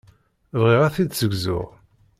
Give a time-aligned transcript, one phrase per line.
[0.59, 1.67] Bɣiɣ ad t-id-ssegzuɣ.